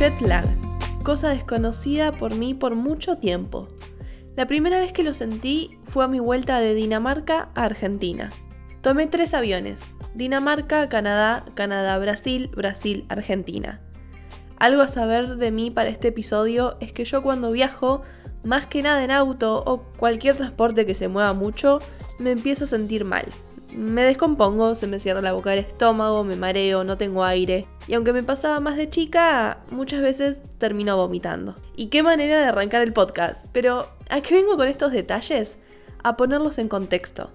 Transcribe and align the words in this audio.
Jet 0.00 0.18
lag, 0.22 0.46
cosa 1.02 1.28
desconocida 1.28 2.10
por 2.10 2.34
mí 2.34 2.54
por 2.54 2.74
mucho 2.74 3.18
tiempo. 3.18 3.68
La 4.34 4.46
primera 4.46 4.78
vez 4.78 4.94
que 4.94 5.02
lo 5.02 5.12
sentí 5.12 5.78
fue 5.84 6.06
a 6.06 6.08
mi 6.08 6.20
vuelta 6.20 6.58
de 6.58 6.72
Dinamarca 6.72 7.50
a 7.54 7.64
Argentina. 7.64 8.30
Tomé 8.80 9.08
tres 9.08 9.34
aviones, 9.34 9.94
Dinamarca, 10.14 10.88
Canadá, 10.88 11.44
Canadá, 11.54 11.98
Brasil, 11.98 12.48
Brasil, 12.56 13.04
Argentina. 13.10 13.82
Algo 14.56 14.80
a 14.80 14.88
saber 14.88 15.36
de 15.36 15.50
mí 15.50 15.70
para 15.70 15.90
este 15.90 16.08
episodio 16.08 16.78
es 16.80 16.92
que 16.92 17.04
yo 17.04 17.22
cuando 17.22 17.50
viajo, 17.50 18.00
más 18.42 18.64
que 18.64 18.82
nada 18.82 19.04
en 19.04 19.10
auto 19.10 19.62
o 19.66 19.82
cualquier 19.98 20.34
transporte 20.34 20.86
que 20.86 20.94
se 20.94 21.08
mueva 21.08 21.34
mucho, 21.34 21.78
me 22.18 22.30
empiezo 22.30 22.64
a 22.64 22.68
sentir 22.68 23.04
mal 23.04 23.26
me 23.76 24.02
descompongo, 24.02 24.74
se 24.74 24.86
me 24.86 24.98
cierra 24.98 25.20
la 25.20 25.32
boca 25.32 25.50
del 25.50 25.60
estómago, 25.60 26.24
me 26.24 26.36
mareo, 26.36 26.84
no 26.84 26.98
tengo 26.98 27.24
aire. 27.24 27.66
Y 27.86 27.94
aunque 27.94 28.12
me 28.12 28.22
pasaba 28.22 28.60
más 28.60 28.76
de 28.76 28.88
chica, 28.88 29.58
muchas 29.70 30.02
veces 30.02 30.40
termino 30.58 30.96
vomitando. 30.96 31.56
Y 31.76 31.86
qué 31.86 32.02
manera 32.02 32.38
de 32.38 32.46
arrancar 32.46 32.82
el 32.82 32.92
podcast. 32.92 33.46
Pero, 33.52 33.88
¿a 34.08 34.20
qué 34.20 34.34
vengo 34.34 34.56
con 34.56 34.68
estos 34.68 34.92
detalles? 34.92 35.56
A 36.02 36.16
ponerlos 36.16 36.58
en 36.58 36.68
contexto. 36.68 37.30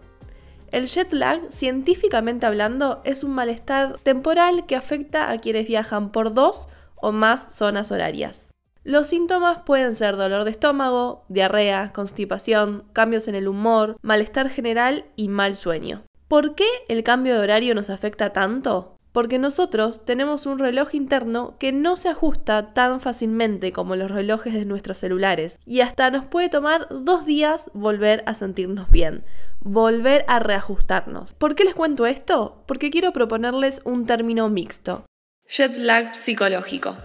El 0.71 0.87
jet 0.87 1.13
lag, 1.13 1.41
científicamente 1.51 2.45
hablando, 2.45 3.01
es 3.03 3.23
un 3.23 3.31
malestar 3.31 3.97
temporal 4.03 4.65
que 4.65 4.75
afecta 4.75 5.29
a 5.29 5.37
quienes 5.37 5.67
viajan 5.67 6.11
por 6.11 6.33
dos 6.33 6.67
o 6.95 7.11
más 7.11 7.55
zonas 7.55 7.91
horarias. 7.91 8.49
Los 8.83 9.07
síntomas 9.07 9.63
pueden 9.65 9.95
ser 9.95 10.15
dolor 10.15 10.43
de 10.43 10.51
estómago, 10.51 11.25
diarrea, 11.27 11.91
constipación, 11.91 12.83
cambios 12.93 13.27
en 13.27 13.33
el 13.33 13.47
humor, 13.47 13.97
malestar 14.03 14.49
general 14.49 15.05
y 15.15 15.27
mal 15.27 15.55
sueño. 15.55 16.03
¿Por 16.27 16.55
qué 16.55 16.67
el 16.87 17.03
cambio 17.03 17.35
de 17.35 17.39
horario 17.39 17.75
nos 17.75 17.91
afecta 17.91 18.33
tanto? 18.33 18.97
Porque 19.11 19.37
nosotros 19.37 20.03
tenemos 20.05 20.47
un 20.47 20.57
reloj 20.57 20.95
interno 20.95 21.55
que 21.59 21.71
no 21.71 21.95
se 21.97 22.09
ajusta 22.09 22.73
tan 22.73 22.99
fácilmente 22.99 23.71
como 23.71 23.95
los 23.95 24.09
relojes 24.09 24.53
de 24.53 24.65
nuestros 24.65 24.97
celulares 24.97 25.59
y 25.65 25.81
hasta 25.81 26.09
nos 26.09 26.25
puede 26.25 26.49
tomar 26.49 26.87
dos 26.89 27.25
días 27.25 27.69
volver 27.73 28.23
a 28.25 28.33
sentirnos 28.33 28.89
bien, 28.89 29.23
volver 29.59 30.25
a 30.27 30.39
reajustarnos. 30.39 31.35
¿Por 31.35 31.53
qué 31.53 31.63
les 31.63 31.75
cuento 31.75 32.07
esto? 32.07 32.63
Porque 32.65 32.89
quiero 32.89 33.13
proponerles 33.13 33.81
un 33.85 34.07
término 34.07 34.49
mixto. 34.49 35.05
Jet 35.47 35.77
lag 35.77 36.15
psicológico. 36.15 36.95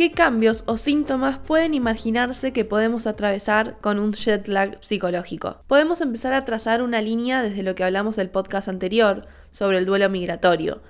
¿Qué 0.00 0.12
cambios 0.12 0.64
o 0.66 0.78
síntomas 0.78 1.36
pueden 1.36 1.74
imaginarse 1.74 2.54
que 2.54 2.64
podemos 2.64 3.06
atravesar 3.06 3.76
con 3.82 3.98
un 3.98 4.14
jet 4.14 4.48
lag 4.48 4.78
psicológico? 4.82 5.62
Podemos 5.66 6.00
empezar 6.00 6.32
a 6.32 6.46
trazar 6.46 6.80
una 6.80 7.02
línea 7.02 7.42
desde 7.42 7.62
lo 7.62 7.74
que 7.74 7.84
hablamos 7.84 8.16
el 8.16 8.30
podcast 8.30 8.68
anterior 8.68 9.26
sobre 9.50 9.76
el 9.76 9.84
duelo 9.84 10.08
migratorio, 10.08 10.80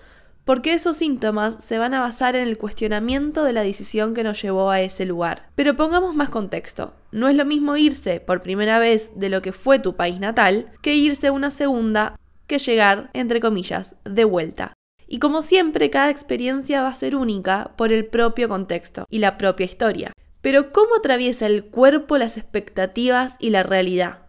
porque 0.45 0.75
esos 0.75 0.97
síntomas 0.97 1.55
se 1.55 1.77
van 1.77 1.93
a 1.93 1.99
basar 1.99 2.37
en 2.37 2.47
el 2.47 2.57
cuestionamiento 2.57 3.43
de 3.43 3.53
la 3.53 3.65
decisión 3.65 4.15
que 4.15 4.23
nos 4.23 4.41
llevó 4.41 4.71
a 4.71 4.81
ese 4.81 5.07
lugar. 5.07 5.49
Pero 5.57 5.75
pongamos 5.75 6.15
más 6.15 6.29
contexto. 6.29 6.95
No 7.11 7.27
es 7.27 7.35
lo 7.35 7.45
mismo 7.45 7.77
irse 7.77 8.21
por 8.21 8.43
primera 8.43 8.79
vez 8.79 9.11
de 9.17 9.29
lo 9.29 9.43
que 9.43 9.51
fue 9.51 9.81
tu 9.81 9.97
país 9.97 10.21
natal 10.21 10.71
que 10.83 10.95
irse 10.95 11.31
una 11.31 11.51
segunda 11.51 12.17
que 12.47 12.61
llegar, 12.61 13.11
entre 13.13 13.41
comillas, 13.41 13.97
de 14.05 14.23
vuelta. 14.23 14.73
Y 15.13 15.19
como 15.19 15.43
siempre, 15.43 15.91
cada 15.91 16.09
experiencia 16.09 16.83
va 16.83 16.89
a 16.89 16.95
ser 16.95 17.17
única 17.17 17.73
por 17.77 17.93
el 17.93 18.07
propio 18.07 18.49
contexto 18.49 19.07
y 19.11 19.19
la 19.19 19.37
propia 19.37 19.67
historia. 19.67 20.13
Pero 20.41 20.71
¿cómo 20.71 20.95
atraviesa 20.97 21.47
el 21.47 21.65
cuerpo 21.65 22.17
las 22.17 22.37
expectativas 22.37 23.35
y 23.41 23.51
la 23.51 23.65
realidad? 23.65 24.21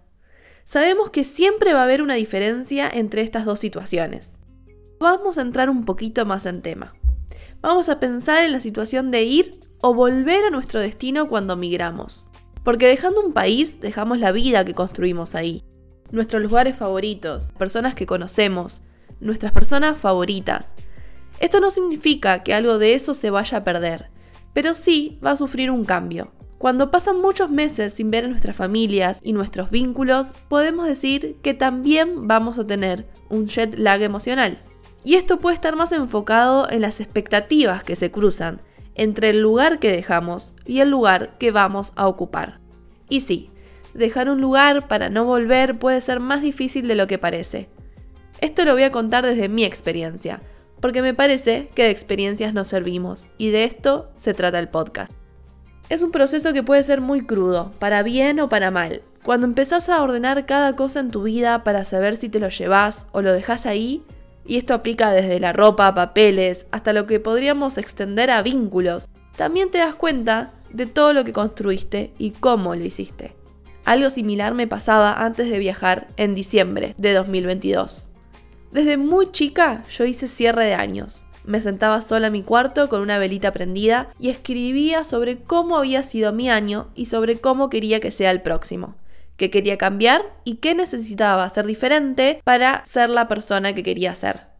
Sabemos 0.66 1.12
que 1.12 1.24
siempre 1.24 1.74
va 1.74 1.82
a 1.82 1.84
haber 1.84 2.02
una 2.02 2.16
diferencia 2.16 2.90
entre 2.92 3.22
estas 3.22 3.46
dos 3.46 3.60
situaciones. 3.60 4.40
Vamos 5.00 5.38
a 5.38 5.42
entrar 5.42 5.70
un 5.70 5.86
poquito 5.86 6.26
más 6.26 6.48
en 6.48 6.64
tema. 6.64 6.96
Vamos 7.62 7.88
a 7.88 8.00
pensar 8.00 8.44
en 8.44 8.52
la 8.52 8.60
situación 8.60 9.12
de 9.12 9.22
ir 9.22 9.60
o 9.82 9.94
volver 9.94 10.46
a 10.46 10.50
nuestro 10.50 10.80
destino 10.80 11.28
cuando 11.28 11.56
migramos. 11.58 12.32
Porque 12.64 12.88
dejando 12.88 13.22
un 13.22 13.34
país, 13.34 13.82
dejamos 13.82 14.18
la 14.18 14.32
vida 14.32 14.66
que 14.66 14.74
construimos 14.74 15.36
ahí. 15.36 15.64
Nuestros 16.12 16.42
lugares 16.42 16.76
favoritos, 16.76 17.54
personas 17.60 17.94
que 17.94 18.08
conocemos, 18.08 18.82
nuestras 19.22 19.52
personas 19.52 19.98
favoritas. 19.98 20.76
Esto 21.40 21.60
no 21.60 21.72
significa 21.72 22.44
que 22.44 22.54
algo 22.54 22.78
de 22.78 22.94
eso 22.94 23.14
se 23.14 23.30
vaya 23.30 23.60
a 23.60 23.64
perder, 23.64 24.10
pero 24.54 24.74
sí 24.74 25.20
va 25.26 25.32
a 25.32 25.38
sufrir 25.38 25.72
un 25.72 25.86
cambio. 25.86 26.32
Cuando 26.58 26.92
pasan 26.92 27.20
muchos 27.20 27.50
meses 27.50 27.94
sin 27.94 28.12
ver 28.12 28.26
a 28.26 28.28
nuestras 28.28 28.56
familias 28.56 29.20
y 29.24 29.34
nuestros 29.34 29.72
vínculos, 29.72 30.34
podemos 30.48 30.86
decir 30.86 31.38
que 31.42 31.56
también 31.56 32.28
vamos 32.28 32.60
a 32.60 32.68
tener 32.68 33.08
un 33.30 33.48
jet 33.48 33.76
lag 33.80 34.04
emocional. 34.04 34.60
Y 35.04 35.16
esto 35.16 35.40
puede 35.40 35.56
estar 35.56 35.76
más 35.76 35.92
enfocado 35.92 36.70
en 36.70 36.82
las 36.82 37.00
expectativas 37.00 37.84
que 37.84 37.96
se 37.96 38.12
cruzan 38.12 38.62
entre 38.94 39.32
el 39.32 39.42
lugar 39.42 39.80
que 39.80 39.92
dejamos 39.92 40.54
y 40.66 40.82
el 40.82 40.90
lugar 40.90 41.38
que 41.40 41.50
vamos 41.50 41.94
a 41.96 42.08
ocupar. 42.08 42.60
Y 43.10 43.22
sí, 43.22 43.50
dejar 43.96 44.30
un 44.30 44.40
lugar 44.40 44.88
para 44.88 45.10
no 45.10 45.26
volver 45.26 45.80
puede 45.80 46.02
ser 46.02 46.20
más 46.20 46.44
difícil 46.44 46.88
de 46.88 46.96
lo 46.96 47.08
que 47.08 47.18
parece, 47.18 47.70
esto 48.42 48.66
lo 48.66 48.74
voy 48.74 48.84
a 48.84 48.92
contar 48.92 49.26
desde 49.26 49.50
mi 49.50 49.64
experiencia, 49.64 50.42
porque 50.80 51.02
me 51.02 51.14
parece 51.14 51.70
que 51.76 51.84
de 51.84 51.92
experiencias 51.92 52.54
nos 52.54 52.68
servimos, 52.68 53.28
y 53.38 53.52
de 53.52 53.64
esto 53.64 54.10
se 54.16 54.34
trata 54.34 54.60
el 54.60 54.68
podcast. 54.68 55.14
Es 55.90 56.02
un 56.02 56.12
proceso 56.12 56.52
que 56.52 56.64
puede 56.64 56.84
ser 56.84 57.02
muy 57.02 57.26
crudo, 57.26 57.72
para 57.80 58.02
bien 58.02 58.40
o 58.40 58.50
para 58.50 58.72
mal. 58.72 59.04
Cuando 59.24 59.46
empezás 59.46 59.90
a 59.90 60.02
ordenar 60.02 60.46
cada 60.46 60.76
cosa 60.76 61.00
en 61.00 61.12
tu 61.12 61.24
vida 61.24 61.64
para 61.64 61.84
saber 61.84 62.18
si 62.18 62.30
te 62.30 62.40
lo 62.40 62.50
llevas 62.50 63.08
o 63.12 63.22
lo 63.22 63.32
dejas 63.32 63.66
ahí, 63.66 64.04
y 64.44 64.58
esto 64.58 64.74
aplica 64.74 65.12
desde 65.12 65.40
la 65.40 65.54
ropa, 65.54 65.94
papeles, 65.94 66.66
hasta 66.72 66.94
lo 66.94 67.06
que 67.06 67.20
podríamos 67.20 67.78
extender 67.78 68.32
a 68.32 68.42
vínculos, 68.42 69.08
también 69.36 69.70
te 69.70 69.78
das 69.78 69.96
cuenta 69.96 70.52
de 70.72 70.88
todo 70.88 71.14
lo 71.14 71.24
que 71.24 71.34
construiste 71.34 72.12
y 72.18 72.32
cómo 72.32 72.76
lo 72.76 72.84
hiciste. 72.84 73.36
Algo 73.86 74.10
similar 74.10 74.54
me 74.54 74.68
pasaba 74.68 75.24
antes 75.24 75.50
de 75.50 75.60
viajar 75.60 76.08
en 76.18 76.36
diciembre 76.36 76.96
de 76.98 77.14
2022. 77.14 78.11
Desde 78.72 78.98
muy 78.98 79.32
chica 79.32 79.84
yo 79.90 80.06
hice 80.06 80.28
cierre 80.28 80.66
de 80.66 80.74
años. 80.74 81.26
Me 81.44 81.60
sentaba 81.60 82.02
sola 82.02 82.28
en 82.28 82.34
mi 82.34 82.44
cuarto 82.44 82.88
con 82.88 83.02
una 83.02 83.18
velita 83.18 83.52
prendida 83.52 84.10
y 84.20 84.30
escribía 84.30 85.04
sobre 85.04 85.38
cómo 85.40 85.78
había 85.78 86.04
sido 86.04 86.32
mi 86.32 86.50
año 86.50 86.90
y 86.96 87.08
sobre 87.08 87.38
cómo 87.40 87.70
quería 87.70 88.00
que 88.00 88.12
sea 88.12 88.32
el 88.32 88.42
próximo, 88.42 88.96
qué 89.38 89.50
quería 89.50 89.78
cambiar 89.78 90.22
y 90.44 90.56
qué 90.56 90.76
necesitaba 90.76 91.44
hacer 91.44 91.66
diferente 91.66 92.42
para 92.44 92.86
ser 92.86 93.10
la 93.10 93.28
persona 93.28 93.74
que 93.74 93.84
quería 93.84 94.16
ser. 94.16 94.51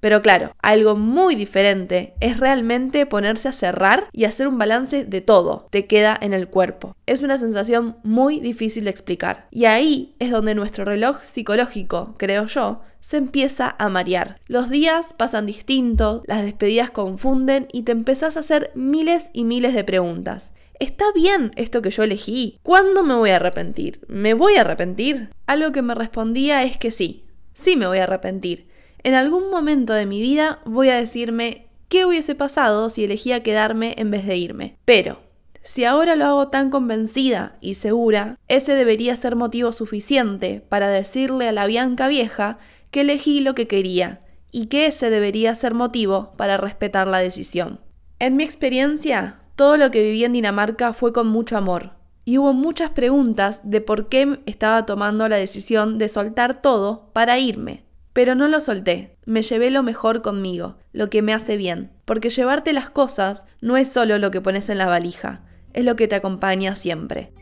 Pero 0.00 0.22
claro, 0.22 0.52
algo 0.62 0.94
muy 0.94 1.34
diferente 1.34 2.14
es 2.20 2.38
realmente 2.38 3.06
ponerse 3.06 3.48
a 3.48 3.52
cerrar 3.52 4.08
y 4.12 4.24
hacer 4.24 4.46
un 4.46 4.58
balance 4.58 5.04
de 5.04 5.20
todo. 5.20 5.66
Te 5.70 5.86
queda 5.86 6.16
en 6.20 6.32
el 6.32 6.48
cuerpo. 6.48 6.94
Es 7.06 7.22
una 7.22 7.38
sensación 7.38 7.96
muy 8.04 8.38
difícil 8.38 8.84
de 8.84 8.90
explicar. 8.90 9.48
Y 9.50 9.64
ahí 9.64 10.14
es 10.20 10.30
donde 10.30 10.54
nuestro 10.54 10.84
reloj 10.84 11.22
psicológico, 11.22 12.14
creo 12.16 12.46
yo, 12.46 12.82
se 13.00 13.16
empieza 13.16 13.74
a 13.78 13.88
marear. 13.88 14.40
Los 14.46 14.70
días 14.70 15.14
pasan 15.14 15.46
distintos, 15.46 16.22
las 16.26 16.44
despedidas 16.44 16.90
confunden 16.90 17.66
y 17.72 17.82
te 17.82 17.92
empezás 17.92 18.36
a 18.36 18.40
hacer 18.40 18.70
miles 18.74 19.30
y 19.32 19.44
miles 19.44 19.74
de 19.74 19.84
preguntas. 19.84 20.52
¿Está 20.78 21.06
bien 21.12 21.50
esto 21.56 21.82
que 21.82 21.90
yo 21.90 22.04
elegí? 22.04 22.60
¿Cuándo 22.62 23.02
me 23.02 23.14
voy 23.14 23.30
a 23.30 23.36
arrepentir? 23.36 24.00
¿Me 24.06 24.34
voy 24.34 24.56
a 24.56 24.60
arrepentir? 24.60 25.30
Algo 25.46 25.72
que 25.72 25.82
me 25.82 25.96
respondía 25.96 26.62
es 26.62 26.76
que 26.76 26.92
sí, 26.92 27.24
sí 27.52 27.76
me 27.76 27.88
voy 27.88 27.98
a 27.98 28.04
arrepentir 28.04 28.67
en 29.02 29.14
algún 29.14 29.50
momento 29.50 29.92
de 29.92 30.06
mi 30.06 30.20
vida 30.20 30.60
voy 30.64 30.88
a 30.90 30.96
decirme 30.96 31.66
qué 31.88 32.04
hubiese 32.04 32.34
pasado 32.34 32.88
si 32.88 33.04
elegía 33.04 33.42
quedarme 33.42 33.94
en 33.98 34.10
vez 34.10 34.26
de 34.26 34.36
irme. 34.36 34.76
Pero, 34.84 35.20
si 35.62 35.84
ahora 35.84 36.16
lo 36.16 36.24
hago 36.24 36.48
tan 36.48 36.70
convencida 36.70 37.56
y 37.60 37.74
segura, 37.74 38.38
ese 38.48 38.72
debería 38.74 39.14
ser 39.16 39.36
motivo 39.36 39.72
suficiente 39.72 40.62
para 40.68 40.88
decirle 40.88 41.48
a 41.48 41.52
la 41.52 41.66
Bianca 41.66 42.08
vieja 42.08 42.58
que 42.90 43.02
elegí 43.02 43.40
lo 43.40 43.54
que 43.54 43.66
quería 43.66 44.20
y 44.50 44.66
que 44.66 44.86
ese 44.86 45.10
debería 45.10 45.54
ser 45.54 45.74
motivo 45.74 46.32
para 46.36 46.56
respetar 46.56 47.06
la 47.06 47.18
decisión. 47.18 47.80
En 48.18 48.36
mi 48.36 48.44
experiencia, 48.44 49.40
todo 49.56 49.76
lo 49.76 49.90
que 49.90 50.02
viví 50.02 50.24
en 50.24 50.32
Dinamarca 50.32 50.92
fue 50.92 51.12
con 51.12 51.28
mucho 51.28 51.56
amor, 51.56 51.92
y 52.24 52.38
hubo 52.38 52.52
muchas 52.52 52.90
preguntas 52.90 53.60
de 53.64 53.80
por 53.80 54.08
qué 54.08 54.40
estaba 54.46 54.86
tomando 54.86 55.28
la 55.28 55.36
decisión 55.36 55.98
de 55.98 56.08
soltar 56.08 56.62
todo 56.62 57.10
para 57.12 57.38
irme. 57.38 57.84
Pero 58.18 58.34
no 58.34 58.48
lo 58.48 58.60
solté, 58.60 59.14
me 59.26 59.42
llevé 59.42 59.70
lo 59.70 59.84
mejor 59.84 60.22
conmigo, 60.22 60.74
lo 60.92 61.08
que 61.08 61.22
me 61.22 61.32
hace 61.32 61.56
bien, 61.56 61.92
porque 62.04 62.30
llevarte 62.30 62.72
las 62.72 62.90
cosas 62.90 63.46
no 63.60 63.76
es 63.76 63.90
solo 63.90 64.18
lo 64.18 64.32
que 64.32 64.40
pones 64.40 64.70
en 64.70 64.78
la 64.78 64.88
valija, 64.88 65.42
es 65.72 65.84
lo 65.84 65.94
que 65.94 66.08
te 66.08 66.16
acompaña 66.16 66.74
siempre. 66.74 67.32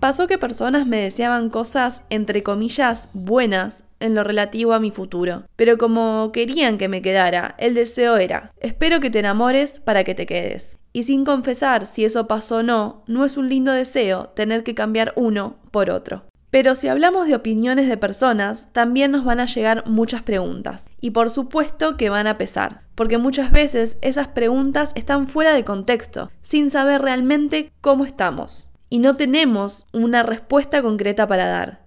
Pasó 0.00 0.26
que 0.26 0.36
personas 0.36 0.84
me 0.88 0.96
deseaban 0.96 1.48
cosas, 1.48 2.02
entre 2.10 2.42
comillas, 2.42 3.08
buenas 3.12 3.84
en 4.00 4.16
lo 4.16 4.24
relativo 4.24 4.72
a 4.72 4.80
mi 4.80 4.90
futuro, 4.90 5.44
pero 5.54 5.78
como 5.78 6.32
querían 6.32 6.76
que 6.76 6.88
me 6.88 7.00
quedara, 7.00 7.54
el 7.58 7.74
deseo 7.74 8.16
era, 8.16 8.50
espero 8.58 8.98
que 8.98 9.10
te 9.10 9.20
enamores 9.20 9.78
para 9.78 10.02
que 10.02 10.16
te 10.16 10.26
quedes. 10.26 10.76
Y 10.92 11.04
sin 11.04 11.24
confesar 11.24 11.86
si 11.86 12.04
eso 12.04 12.26
pasó 12.26 12.56
o 12.56 12.62
no, 12.64 13.04
no 13.06 13.24
es 13.24 13.36
un 13.36 13.48
lindo 13.48 13.70
deseo 13.70 14.30
tener 14.30 14.64
que 14.64 14.74
cambiar 14.74 15.12
uno 15.14 15.54
por 15.70 15.88
otro. 15.88 16.24
Pero 16.50 16.74
si 16.74 16.88
hablamos 16.88 17.26
de 17.26 17.34
opiniones 17.34 17.88
de 17.88 17.98
personas, 17.98 18.68
también 18.72 19.10
nos 19.10 19.24
van 19.24 19.38
a 19.38 19.46
llegar 19.46 19.86
muchas 19.86 20.22
preguntas. 20.22 20.90
Y 21.00 21.10
por 21.10 21.28
supuesto 21.28 21.96
que 21.98 22.08
van 22.08 22.26
a 22.26 22.38
pesar, 22.38 22.82
porque 22.94 23.18
muchas 23.18 23.52
veces 23.52 23.98
esas 24.00 24.28
preguntas 24.28 24.92
están 24.94 25.26
fuera 25.26 25.52
de 25.52 25.64
contexto, 25.64 26.30
sin 26.40 26.70
saber 26.70 27.02
realmente 27.02 27.70
cómo 27.82 28.06
estamos. 28.06 28.70
Y 28.88 28.98
no 28.98 29.16
tenemos 29.16 29.86
una 29.92 30.22
respuesta 30.22 30.80
concreta 30.80 31.26
para 31.26 31.46
dar. 31.46 31.84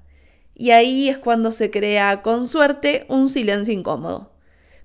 Y 0.54 0.70
ahí 0.72 1.10
es 1.10 1.18
cuando 1.18 1.52
se 1.52 1.72
crea, 1.72 2.22
con 2.22 2.48
suerte, 2.48 3.08
un 3.10 3.30
silencio 3.30 3.74
incómodo. 3.74 4.32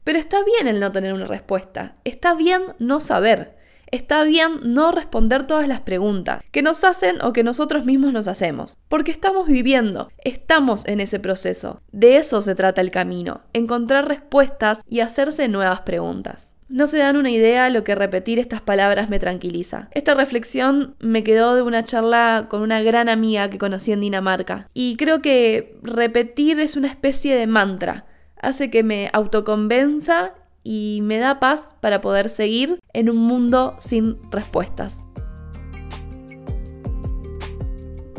Pero 0.05 0.19
está 0.19 0.43
bien 0.43 0.69
el 0.69 0.81
no 0.81 0.91
tener 0.93 1.13
una 1.13 1.27
respuesta, 1.27 1.97
está 2.05 2.33
bien 2.33 2.63
no 2.79 3.01
saber. 3.01 3.56
Está 3.91 4.25
bien 4.25 4.61
no 4.63 4.91
responder 4.91 5.47
todas 5.47 5.69
las 5.69 5.81
preguntas 5.81 6.43
que 6.51 6.63
nos 6.63 6.83
hacen 6.85 7.23
o 7.23 7.33
que 7.33 7.45
nosotros 7.45 7.85
mismos 7.85 8.13
nos 8.13 8.29
hacemos, 8.29 8.79
porque 8.89 9.13
estamos 9.13 9.47
viviendo, 9.47 10.11
estamos 10.25 10.87
en 10.87 11.01
ese 11.01 11.21
proceso. 11.21 11.81
De 11.93 12.17
eso 12.17 12.41
se 12.43 12.55
trata 12.55 12.81
el 12.81 12.91
camino, 12.91 13.43
encontrar 13.53 14.09
respuestas 14.09 14.81
y 14.89 15.01
hacerse 15.01 15.49
nuevas 15.49 15.81
preguntas. 15.83 16.55
No 16.69 16.89
se 16.89 16.99
dan 16.99 17.17
una 17.17 17.31
idea 17.31 17.71
lo 17.71 17.85
que 17.85 17.95
repetir 17.95 18.41
estas 18.41 18.61
palabras 18.61 19.09
me 19.09 19.21
tranquiliza. 19.21 19.89
Esta 19.93 20.15
reflexión 20.15 20.97
me 20.99 21.23
quedó 21.23 21.55
de 21.55 21.63
una 21.63 21.85
charla 21.85 22.47
con 22.51 22.61
una 22.61 22.83
gran 22.83 23.09
amiga 23.09 23.49
que 23.49 23.59
conocí 23.59 23.93
en 23.93 24.01
Dinamarca. 24.01 24.69
Y 24.75 24.97
creo 24.97 25.23
que 25.23 25.79
repetir 25.83 26.59
es 26.59 26.77
una 26.77 26.89
especie 26.89 27.37
de 27.37 27.47
mantra. 27.47 28.07
Hace 28.41 28.69
que 28.69 28.83
me 28.83 29.11
autoconvenza 29.13 30.35
y 30.67 30.99
me 31.03 31.19
da 31.19 31.39
paz 31.39 31.77
para 31.81 32.01
poder 32.01 32.29
seguir 32.29 32.81
en 32.93 33.09
un 33.09 33.19
mundo 33.19 33.77
sin 33.79 34.19
respuestas. 34.33 35.07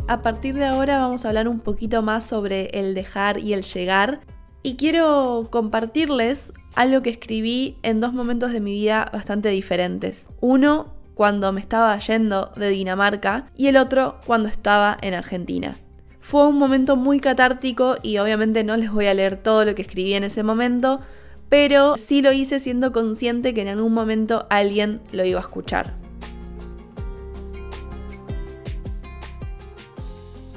A 0.08 0.22
partir 0.22 0.56
de 0.56 0.64
ahora 0.64 1.00
vamos 1.00 1.26
a 1.26 1.28
hablar 1.28 1.50
un 1.50 1.60
poquito 1.60 2.02
más 2.02 2.24
sobre 2.24 2.68
el 2.68 2.94
dejar 2.94 3.40
y 3.40 3.52
el 3.52 3.64
llegar 3.64 4.22
y 4.64 4.78
quiero 4.78 5.50
compartirles 5.50 6.54
algo 6.76 7.02
que 7.02 7.10
escribí 7.10 7.78
en 7.84 8.00
dos 8.00 8.14
momentos 8.14 8.54
de 8.54 8.62
mi 8.62 8.72
vida 8.72 9.10
bastante 9.12 9.50
diferentes. 9.50 10.28
Uno 10.40 10.94
cuando 11.16 11.52
me 11.52 11.60
estaba 11.60 12.00
yendo 12.00 12.54
de 12.56 12.70
Dinamarca 12.70 13.48
y 13.58 13.68
el 13.68 13.76
otro 13.76 14.22
cuando 14.26 14.48
estaba 14.48 14.98
en 15.02 15.16
Argentina. 15.16 15.76
Fue 16.22 16.48
un 16.48 16.58
momento 16.58 16.96
muy 16.96 17.20
catártico 17.20 17.96
y 18.04 18.20
obviamente 18.20 18.64
no 18.64 18.78
les 18.78 18.92
voy 18.92 19.08
a 19.08 19.14
leer 19.14 19.36
todo 19.36 19.66
lo 19.66 19.76
que 19.76 19.82
escribí 19.82 20.14
en 20.14 20.24
ese 20.24 20.44
momento, 20.44 21.02
pero 21.50 21.98
sí 21.98 22.22
lo 22.22 22.32
hice 22.32 22.60
siendo 22.60 22.92
consciente 22.92 23.54
que 23.54 23.62
en 23.62 23.70
algún 23.70 23.94
momento 23.94 24.48
alguien 24.50 25.02
lo 25.12 25.26
iba 25.26 25.40
a 25.40 25.44
escuchar. 25.44 25.94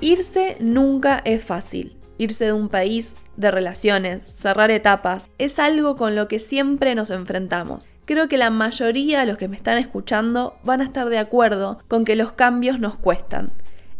Irse 0.00 0.56
nunca 0.60 1.20
es 1.24 1.44
fácil. 1.44 1.96
Irse 2.16 2.46
de 2.46 2.52
un 2.52 2.68
país, 2.68 3.16
de 3.36 3.50
relaciones, 3.50 4.22
cerrar 4.22 4.70
etapas, 4.70 5.30
es 5.38 5.58
algo 5.58 5.96
con 5.96 6.14
lo 6.14 6.28
que 6.28 6.38
siempre 6.38 6.94
nos 6.94 7.10
enfrentamos. 7.10 7.86
Creo 8.04 8.28
que 8.28 8.38
la 8.38 8.50
mayoría 8.50 9.20
de 9.20 9.26
los 9.26 9.38
que 9.38 9.48
me 9.48 9.56
están 9.56 9.78
escuchando 9.78 10.58
van 10.64 10.80
a 10.80 10.84
estar 10.84 11.08
de 11.08 11.18
acuerdo 11.18 11.82
con 11.86 12.04
que 12.04 12.16
los 12.16 12.32
cambios 12.32 12.80
nos 12.80 12.96
cuestan. 12.96 13.52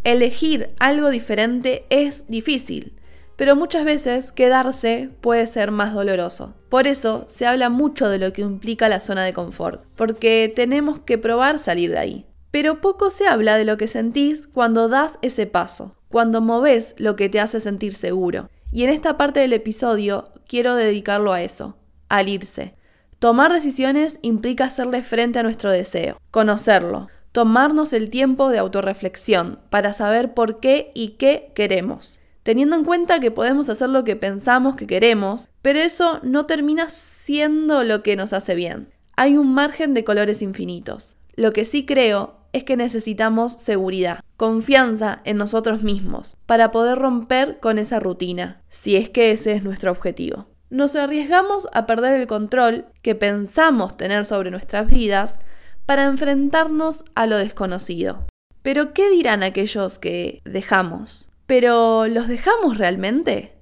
Elegir 0.05 0.71
algo 0.79 1.11
diferente 1.11 1.85
es 1.91 2.27
difícil 2.29 2.95
pero 3.41 3.57
muchas 3.57 3.87
veces 3.87 4.33
quedarse 4.33 5.09
puede 5.23 5.47
ser 5.47 5.71
más 5.71 5.95
doloroso. 5.95 6.53
Por 6.69 6.87
eso 6.87 7.25
se 7.27 7.47
habla 7.47 7.71
mucho 7.71 8.11
de 8.11 8.19
lo 8.19 8.35
que 8.35 8.43
implica 8.43 8.91
la 8.91 9.01
zona 9.01 9.25
de 9.25 9.33
confort, 9.33 9.83
porque 9.97 10.53
tenemos 10.55 10.99
que 10.99 11.17
probar 11.17 11.59
salir 11.59 11.93
de 11.93 11.99
ahí. 11.99 12.27
Pero 12.51 12.83
poco 12.83 13.09
se 13.09 13.27
habla 13.27 13.57
de 13.57 13.65
lo 13.65 13.79
que 13.79 13.87
sentís 13.87 14.47
cuando 14.47 14.91
das 14.91 15.19
ese 15.23 15.47
paso, 15.47 15.97
cuando 16.11 16.43
moves 16.43 16.95
lo 16.99 17.17
que 17.17 17.31
te 17.31 17.41
hace 17.41 17.61
sentir 17.61 17.95
seguro. 17.95 18.51
Y 18.73 18.85
en 18.85 18.91
esta 18.91 19.17
parte 19.17 19.41
del 19.41 19.55
episodio 19.55 20.25
quiero 20.47 20.75
dedicarlo 20.75 21.33
a 21.33 21.41
eso, 21.41 21.79
al 22.11 22.29
irse. 22.29 22.75
Tomar 23.21 23.55
decisiones 23.55 24.19
implica 24.21 24.67
hacerle 24.67 25.03
frente 25.03 25.39
a 25.39 25.43
nuestro 25.43 25.71
deseo, 25.71 26.21
conocerlo, 26.31 27.09
tomarnos 27.33 27.95
el 27.95 28.11
tiempo 28.11 28.51
de 28.51 28.59
autorreflexión 28.59 29.61
para 29.71 29.95
saber 29.95 30.35
por 30.35 30.61
qué 30.61 30.93
y 30.95 31.13
qué 31.13 31.53
queremos 31.55 32.20
teniendo 32.43 32.77
en 32.77 32.85
cuenta 32.85 33.21
que 33.21 33.31
podemos 33.31 33.69
hacer 33.69 33.89
lo 33.89 34.05
que 34.05 34.17
pensamos 34.17 34.77
que 34.77 34.87
queremos, 34.87 35.49
pero 35.63 35.79
eso 35.79 36.21
no 36.23 36.47
termina 36.47 36.89
siendo 36.89 37.85
lo 37.85 38.03
que 38.03 38.17
nos 38.17 38.33
hace 38.33 38.55
bien. 38.55 38.89
Hay 39.17 39.37
un 39.37 39.53
margen 39.53 39.95
de 39.95 40.05
colores 40.05 40.43
infinitos. 40.43 41.17
Lo 41.35 41.53
que 41.53 41.65
sí 41.65 41.85
creo 41.85 42.41
es 42.53 42.65
que 42.65 42.77
necesitamos 42.77 43.53
seguridad, 43.53 44.21
confianza 44.37 45.21
en 45.25 45.37
nosotros 45.37 45.83
mismos, 45.83 46.37
para 46.47 46.71
poder 46.71 46.99
romper 46.99 47.59
con 47.61 47.79
esa 47.79 48.01
rutina, 48.01 48.63
si 48.71 48.97
es 48.97 49.09
que 49.11 49.31
ese 49.31 49.53
es 49.53 49.63
nuestro 49.63 49.91
objetivo. 49.91 50.47
Nos 50.71 50.97
arriesgamos 50.97 51.69
a 51.73 51.87
perder 51.87 52.21
el 52.21 52.27
control 52.27 52.87
que 53.03 53.15
pensamos 53.15 53.97
tener 53.97 54.25
sobre 54.25 54.51
nuestras 54.51 54.89
vidas 54.89 55.41
para 55.87 56.05
enfrentarnos 56.05 57.05
a 57.15 57.27
lo 57.27 57.37
desconocido. 57.37 58.25
Pero 58.63 58.93
¿qué 58.93 59.11
dirán 59.11 59.43
aquellos 59.43 59.99
que 59.99 60.43
dejamos? 60.45 61.30
Pero 61.51 62.07
¿los 62.07 62.29
dejamos 62.29 62.79
realmente? 62.79 63.57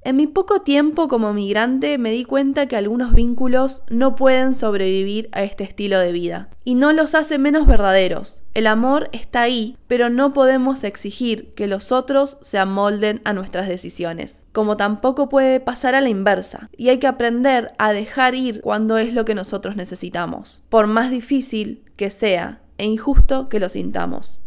En 0.00 0.16
mi 0.16 0.26
poco 0.26 0.62
tiempo 0.62 1.08
como 1.08 1.34
migrante 1.34 1.98
me 1.98 2.10
di 2.10 2.24
cuenta 2.24 2.68
que 2.68 2.76
algunos 2.76 3.12
vínculos 3.12 3.82
no 3.90 4.16
pueden 4.16 4.54
sobrevivir 4.54 5.28
a 5.32 5.42
este 5.42 5.62
estilo 5.62 5.98
de 5.98 6.12
vida. 6.12 6.48
Y 6.64 6.74
no 6.74 6.94
los 6.94 7.14
hace 7.14 7.36
menos 7.36 7.66
verdaderos. 7.66 8.44
El 8.54 8.66
amor 8.66 9.10
está 9.12 9.42
ahí, 9.42 9.76
pero 9.86 10.08
no 10.08 10.32
podemos 10.32 10.84
exigir 10.84 11.52
que 11.52 11.66
los 11.66 11.92
otros 11.92 12.38
se 12.40 12.56
amolden 12.56 13.20
a 13.24 13.34
nuestras 13.34 13.68
decisiones, 13.68 14.44
como 14.52 14.78
tampoco 14.78 15.28
puede 15.28 15.60
pasar 15.60 15.94
a 15.94 16.00
la 16.00 16.08
inversa, 16.08 16.70
y 16.78 16.88
hay 16.88 16.96
que 16.96 17.08
aprender 17.08 17.74
a 17.76 17.92
dejar 17.92 18.34
ir 18.34 18.62
cuando 18.62 18.96
es 18.96 19.12
lo 19.12 19.26
que 19.26 19.34
nosotros 19.34 19.76
necesitamos, 19.76 20.64
por 20.70 20.86
más 20.86 21.10
difícil 21.10 21.84
que 21.96 22.08
sea 22.08 22.62
e 22.78 22.86
injusto 22.86 23.50
que 23.50 23.60
lo 23.60 23.68
sintamos 23.68 24.40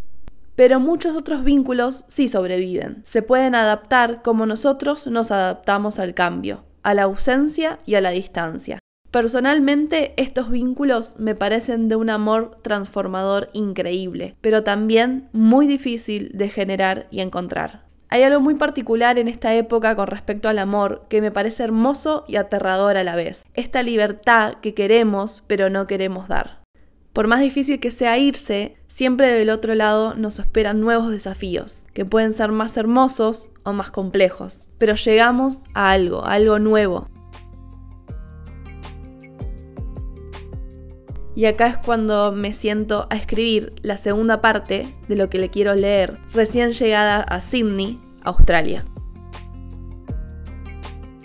pero 0.59 0.81
muchos 0.81 1.15
otros 1.15 1.45
vínculos 1.45 2.03
sí 2.09 2.27
sobreviven. 2.27 3.01
Se 3.06 3.21
pueden 3.21 3.56
adaptar 3.56 4.21
como 4.21 4.45
nosotros 4.45 5.07
nos 5.07 5.31
adaptamos 5.31 6.00
al 6.00 6.13
cambio, 6.13 6.65
a 6.83 6.94
la 6.94 7.03
ausencia 7.03 7.79
y 7.85 7.95
a 7.95 8.01
la 8.01 8.09
distancia. 8.09 8.77
Personalmente 9.09 10.13
estos 10.17 10.51
vínculos 10.51 11.15
me 11.17 11.33
parecen 11.33 11.88
de 11.88 11.95
un 11.95 12.09
amor 12.09 12.57
transformador 12.61 13.50
increíble, 13.53 14.35
pero 14.41 14.61
también 14.61 15.29
muy 15.31 15.65
difícil 15.65 16.29
de 16.33 16.50
generar 16.50 17.07
y 17.09 17.21
encontrar. 17.21 17.85
Hay 18.09 18.23
algo 18.23 18.41
muy 18.41 18.55
particular 18.55 19.17
en 19.17 19.29
esta 19.29 19.55
época 19.55 19.95
con 19.95 20.07
respecto 20.07 20.50
al 20.50 20.59
amor 20.59 21.05
que 21.07 21.21
me 21.21 21.31
parece 21.31 21.63
hermoso 21.63 22.25
y 22.27 22.35
aterrador 22.35 22.97
a 22.97 23.05
la 23.05 23.15
vez. 23.15 23.45
Esta 23.53 23.81
libertad 23.81 24.55
que 24.55 24.73
queremos 24.73 25.41
pero 25.48 25.69
no 25.69 25.88
queremos 25.88 26.27
dar. 26.27 26.60
Por 27.13 27.27
más 27.27 27.39
difícil 27.39 27.79
que 27.79 27.91
sea 27.91 28.17
irse, 28.17 28.78
siempre 29.00 29.32
del 29.32 29.50
otro 29.50 29.75
lado 29.75 30.13
nos 30.13 30.39
esperan 30.39 30.82
nuevos 30.82 31.10
desafíos, 31.10 31.86
que 31.94 32.03
pueden 32.03 32.34
ser 32.34 32.51
más 32.51 32.75
hermosos 32.75 33.53
o 33.63 33.72
más 33.72 33.91
complejos, 33.91 34.68
pero 34.77 34.96
llegamos 34.96 35.60
a 35.74 35.91
algo, 35.91 36.25
a 36.25 36.34
algo 36.34 36.60
nuevo. 36.60 37.08
Y 41.34 41.46
acá 41.46 41.68
es 41.68 41.77
cuando 41.77 42.34
me 42.34 42.51
siento 42.51 43.08
a 43.10 43.15
escribir 43.15 43.72
la 43.84 43.96
segunda 43.96 44.41
parte 44.41 44.94
de 45.08 45.15
lo 45.15 45.29
que 45.29 45.39
le 45.39 45.50
quiero 45.50 45.75
leer, 45.75 46.18
recién 46.34 46.74
llegada 46.74 47.22
a 47.22 47.39
Sydney, 47.39 48.01
Australia. 48.24 48.84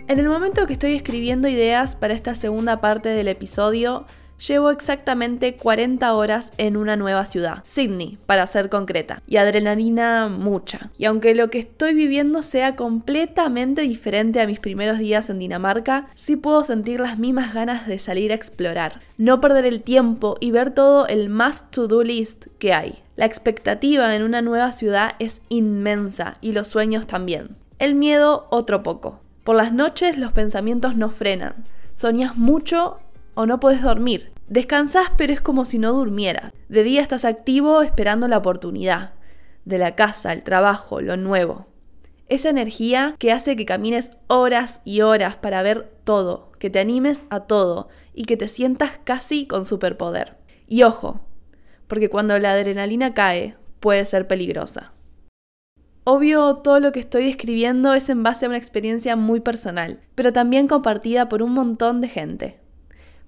En 0.07 0.21
el 0.21 0.29
momento 0.29 0.69
que 0.69 0.75
estoy 0.75 0.93
escribiendo 0.93 1.49
ideas 1.49 1.97
para 1.97 2.15
esta 2.15 2.37
segunda 2.37 2.81
parte 2.81 3.09
del 3.09 3.27
episodio, 3.27 4.07
Llevo 4.47 4.71
exactamente 4.71 5.57
40 5.57 6.13
horas 6.13 6.53
en 6.59 6.77
una 6.77 6.97
nueva 6.97 7.25
ciudad, 7.25 7.65
Sydney, 7.67 8.19
para 8.27 8.47
ser 8.47 8.69
concreta, 8.69 9.23
y 9.27 9.39
adrenalina 9.39 10.29
mucha. 10.29 10.91
Y 10.99 11.07
aunque 11.07 11.35
lo 11.35 11.49
que 11.49 11.61
estoy 11.61 11.95
viviendo 11.95 12.43
sea 12.43 12.77
completamente 12.77 13.81
diferente 13.81 14.43
a 14.43 14.47
mis 14.47 14.61
primeros 14.61 14.99
días 14.99 15.31
en 15.31 15.39
Dinamarca, 15.39 16.09
sí 16.15 16.37
puedo 16.37 16.63
sentir 16.63 17.01
las 17.01 17.19
mismas 17.19 17.55
ganas 17.55 17.87
de 17.87 17.99
salir 17.99 18.33
a 18.33 18.35
explorar, 18.35 19.01
no 19.17 19.41
perder 19.41 19.65
el 19.65 19.83
tiempo 19.83 20.37
y 20.41 20.51
ver 20.51 20.73
todo 20.73 21.07
el 21.07 21.31
más 21.31 21.71
to-do 21.71 22.03
list 22.03 22.49
que 22.59 22.75
hay. 22.75 23.03
La 23.17 23.25
expectativa 23.25 24.15
en 24.15 24.23
una 24.23 24.43
nueva 24.43 24.73
ciudad 24.73 25.13
es 25.21 25.41
inmensa 25.49 26.35
y 26.43 26.53
los 26.53 26.69
sueños 26.69 27.07
también. 27.07 27.57
El 27.79 27.95
miedo 27.95 28.47
otro 28.51 28.83
poco. 28.83 29.21
Por 29.43 29.57
las 29.57 29.73
noches 29.73 30.19
los 30.19 30.33
pensamientos 30.33 30.97
no 30.97 31.09
frenan. 31.09 31.65
Soñas 31.95 32.37
mucho 32.37 32.99
o 33.35 33.47
no 33.47 33.59
puedes 33.59 33.81
dormir. 33.81 34.34
Descansás 34.49 35.11
pero 35.17 35.33
es 35.33 35.41
como 35.41 35.65
si 35.65 35.79
no 35.79 35.93
durmieras. 35.93 36.53
De 36.69 36.83
día 36.83 37.03
estás 37.03 37.25
activo 37.25 37.83
esperando 37.83 38.29
la 38.29 38.39
oportunidad. 38.39 39.15
De 39.65 39.79
la 39.79 39.95
casa, 39.95 40.33
el 40.33 40.43
trabajo, 40.43 41.01
lo 41.01 41.17
nuevo. 41.17 41.67
Esa 42.29 42.51
energía 42.51 43.17
que 43.19 43.33
hace 43.33 43.57
que 43.57 43.67
camines 43.67 44.13
horas 44.27 44.81
y 44.85 45.03
horas 45.03 45.37
para 45.37 45.63
ver 45.63 45.93
todo, 46.05 46.53
que 46.59 46.71
te 46.71 46.81
animes 46.81 47.23
a 47.31 47.41
todo 47.41 47.89
y 48.15 48.25
que 48.25 48.37
te 48.37 48.49
sientas 48.49 48.99
casi 49.05 49.47
con 49.47 49.65
superpoder. 49.65 50.37
Y 50.67 50.83
ojo, 50.83 51.21
porque 51.87 52.09
cuando 52.09 52.39
la 52.39 52.53
adrenalina 52.53 53.15
cae 53.15 53.57
puede 53.81 54.05
ser 54.05 54.27
peligrosa. 54.27 54.93
Obvio, 56.05 56.57
todo 56.57 56.81
lo 56.81 56.93
que 56.93 57.01
estoy 57.01 57.29
escribiendo 57.29 57.95
es 57.95 58.11
en 58.11 58.23
base 58.23 58.45
a 58.45 58.49
una 58.49 58.59
experiencia 58.59 59.17
muy 59.17 59.41
personal, 59.41 60.01
pero 60.15 60.35
también 60.35 60.69
compartida 60.69 61.31
por 61.31 61.43
un 61.43 61.53
montón 61.53 62.03
de 62.03 62.09
gente. 62.09 62.64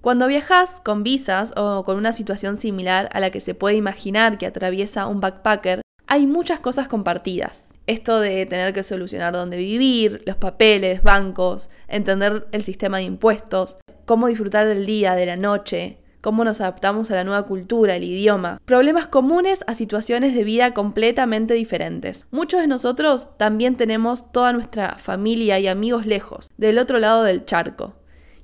Cuando 0.01 0.27
viajas 0.27 0.79
con 0.83 1.03
visas 1.03 1.53
o 1.57 1.83
con 1.83 1.97
una 1.97 2.13
situación 2.13 2.57
similar 2.57 3.09
a 3.13 3.19
la 3.19 3.31
que 3.31 3.39
se 3.39 3.55
puede 3.55 3.75
imaginar 3.75 4.37
que 4.37 4.45
atraviesa 4.45 5.07
un 5.07 5.19
backpacker, 5.19 5.81
hay 6.05 6.27
muchas 6.27 6.59
cosas 6.59 6.87
compartidas. 6.87 7.73
Esto 7.87 8.19
de 8.19 8.45
tener 8.45 8.73
que 8.73 8.83
solucionar 8.83 9.33
dónde 9.33 9.57
vivir, 9.57 10.23
los 10.25 10.37
papeles, 10.37 11.01
bancos, 11.01 11.69
entender 11.87 12.47
el 12.51 12.63
sistema 12.63 12.97
de 12.97 13.03
impuestos, 13.03 13.77
cómo 14.05 14.27
disfrutar 14.27 14.67
del 14.67 14.85
día, 14.85 15.15
de 15.15 15.25
la 15.25 15.35
noche, 15.35 15.97
cómo 16.21 16.43
nos 16.43 16.61
adaptamos 16.61 17.09
a 17.09 17.15
la 17.15 17.23
nueva 17.23 17.43
cultura, 17.43 17.95
el 17.95 18.03
idioma. 18.03 18.59
Problemas 18.65 19.07
comunes 19.07 19.63
a 19.67 19.73
situaciones 19.73 20.35
de 20.35 20.43
vida 20.43 20.73
completamente 20.73 21.55
diferentes. 21.55 22.25
Muchos 22.31 22.61
de 22.61 22.67
nosotros 22.67 23.37
también 23.37 23.75
tenemos 23.77 24.31
toda 24.31 24.53
nuestra 24.53 24.97
familia 24.97 25.59
y 25.59 25.67
amigos 25.67 26.05
lejos, 26.05 26.49
del 26.57 26.77
otro 26.77 26.99
lado 26.99 27.23
del 27.23 27.45
charco. 27.45 27.95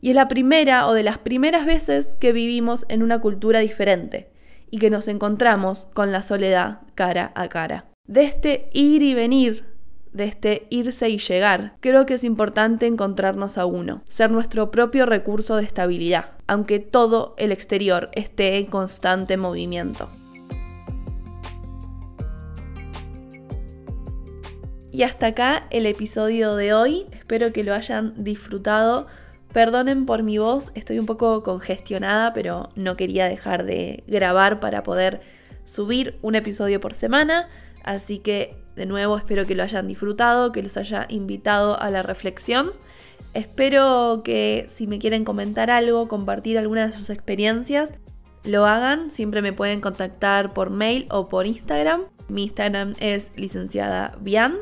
Y 0.03 0.09
es 0.09 0.15
la 0.17 0.27
primera 0.27 0.85
o 0.89 0.93
de 0.93 1.01
las 1.01 1.17
primeras 1.17 1.65
veces 1.65 2.17
que 2.19 2.33
vivimos 2.33 2.85
en 2.89 3.03
una 3.03 3.21
cultura 3.21 3.59
diferente 3.59 4.29
y 4.69 4.79
que 4.79 4.89
nos 4.89 5.07
encontramos 5.07 5.87
con 5.93 6.11
la 6.11 6.21
soledad 6.21 6.81
cara 6.93 7.31
a 7.35 7.47
cara. 7.47 7.85
De 8.05 8.25
este 8.25 8.69
ir 8.73 9.01
y 9.01 9.13
venir 9.13 9.65
de 10.11 10.25
este 10.25 10.67
irse 10.69 11.07
y 11.07 11.19
llegar, 11.19 11.77
creo 11.79 12.05
que 12.05 12.15
es 12.15 12.25
importante 12.25 12.85
encontrarnos 12.85 13.57
a 13.57 13.65
uno, 13.65 14.03
ser 14.09 14.29
nuestro 14.29 14.71
propio 14.71 15.05
recurso 15.05 15.55
de 15.55 15.63
estabilidad, 15.63 16.31
aunque 16.47 16.79
todo 16.79 17.33
el 17.37 17.53
exterior 17.53 18.09
esté 18.11 18.57
en 18.57 18.65
constante 18.65 19.37
movimiento. 19.37 20.09
Y 24.91 25.03
hasta 25.03 25.27
acá 25.27 25.65
el 25.69 25.85
episodio 25.85 26.57
de 26.57 26.73
hoy, 26.73 27.05
espero 27.13 27.53
que 27.53 27.63
lo 27.63 27.73
hayan 27.73 28.21
disfrutado. 28.21 29.07
Perdonen 29.53 30.05
por 30.05 30.23
mi 30.23 30.39
voz, 30.39 30.71
estoy 30.75 30.99
un 30.99 31.05
poco 31.05 31.43
congestionada, 31.43 32.33
pero 32.33 32.69
no 32.75 32.97
quería 32.97 33.25
dejar 33.25 33.63
de 33.63 34.03
grabar 34.07 34.59
para 34.59 34.83
poder 34.83 35.21
subir 35.63 36.17
un 36.21 36.35
episodio 36.35 36.79
por 36.79 36.93
semana, 36.93 37.47
así 37.83 38.17
que 38.19 38.57
de 38.75 38.85
nuevo, 38.87 39.17
espero 39.17 39.45
que 39.45 39.55
lo 39.55 39.63
hayan 39.63 39.87
disfrutado, 39.87 40.51
que 40.51 40.63
los 40.63 40.77
haya 40.77 41.05
invitado 41.09 41.79
a 41.79 41.91
la 41.91 42.01
reflexión. 42.01 42.71
Espero 43.33 44.21
que 44.23 44.65
si 44.67 44.87
me 44.87 44.99
quieren 44.99 45.23
comentar 45.25 45.69
algo, 45.69 46.07
compartir 46.07 46.57
alguna 46.57 46.87
de 46.87 46.97
sus 46.97 47.09
experiencias, 47.09 47.91
lo 48.43 48.65
hagan. 48.65 49.11
Siempre 49.11 49.41
me 49.41 49.53
pueden 49.53 49.79
contactar 49.79 50.53
por 50.53 50.69
mail 50.71 51.07
o 51.11 51.27
por 51.27 51.45
Instagram. 51.45 52.05
Mi 52.29 52.43
Instagram 52.43 52.95
es 52.99 53.31
licenciada 53.35 54.17
Bian. 54.21 54.57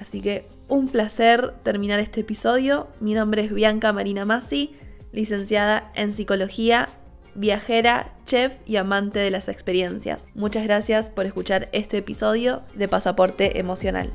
Así 0.00 0.20
que 0.20 0.46
un 0.68 0.88
placer 0.88 1.54
terminar 1.62 2.00
este 2.00 2.20
episodio. 2.20 2.88
Mi 3.00 3.14
nombre 3.14 3.44
es 3.44 3.52
Bianca 3.52 3.92
Marina 3.92 4.24
Massi, 4.24 4.74
licenciada 5.12 5.90
en 5.94 6.12
psicología 6.12 6.88
viajera, 7.36 8.12
chef 8.24 8.56
y 8.66 8.76
amante 8.76 9.18
de 9.18 9.30
las 9.30 9.48
experiencias. 9.48 10.26
Muchas 10.34 10.64
gracias 10.64 11.10
por 11.10 11.26
escuchar 11.26 11.68
este 11.72 11.98
episodio 11.98 12.62
de 12.74 12.88
Pasaporte 12.88 13.60
Emocional. 13.60 14.10